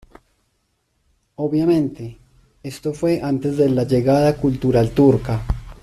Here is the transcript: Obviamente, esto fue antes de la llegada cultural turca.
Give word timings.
Obviamente, 1.35 2.17
esto 2.63 2.91
fue 2.91 3.21
antes 3.21 3.55
de 3.55 3.69
la 3.69 3.83
llegada 3.83 4.35
cultural 4.35 4.89
turca. 4.89 5.43